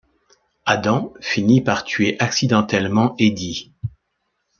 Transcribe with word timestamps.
Adam 0.65 1.13
finit 1.21 1.61
par 1.61 1.83
tuer 1.83 2.15
accidentellement 2.17 3.13
Eddie. 3.19 3.71